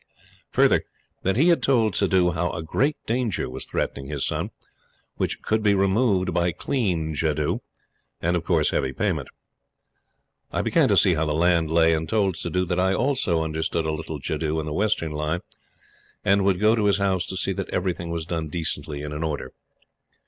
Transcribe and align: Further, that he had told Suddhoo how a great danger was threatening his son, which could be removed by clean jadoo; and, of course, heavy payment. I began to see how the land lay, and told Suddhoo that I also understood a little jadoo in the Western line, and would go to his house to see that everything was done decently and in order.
Further, 0.49 0.83
that 1.21 1.37
he 1.37 1.49
had 1.49 1.61
told 1.61 1.93
Suddhoo 1.93 2.31
how 2.31 2.49
a 2.53 2.63
great 2.63 2.97
danger 3.05 3.47
was 3.47 3.65
threatening 3.65 4.07
his 4.07 4.25
son, 4.25 4.49
which 5.17 5.43
could 5.43 5.61
be 5.61 5.75
removed 5.75 6.33
by 6.33 6.51
clean 6.53 7.13
jadoo; 7.13 7.59
and, 8.19 8.35
of 8.35 8.43
course, 8.43 8.71
heavy 8.71 8.93
payment. 8.93 9.27
I 10.51 10.63
began 10.63 10.87
to 10.87 10.97
see 10.97 11.13
how 11.13 11.25
the 11.27 11.35
land 11.35 11.69
lay, 11.71 11.93
and 11.93 12.09
told 12.09 12.35
Suddhoo 12.35 12.65
that 12.65 12.79
I 12.79 12.95
also 12.95 13.43
understood 13.43 13.85
a 13.85 13.91
little 13.91 14.17
jadoo 14.17 14.59
in 14.59 14.65
the 14.65 14.73
Western 14.73 15.11
line, 15.11 15.41
and 16.25 16.43
would 16.45 16.59
go 16.59 16.73
to 16.73 16.85
his 16.85 16.97
house 16.97 17.27
to 17.27 17.37
see 17.37 17.53
that 17.53 17.69
everything 17.69 18.09
was 18.09 18.25
done 18.25 18.49
decently 18.49 19.03
and 19.03 19.13
in 19.13 19.21
order. 19.21 19.53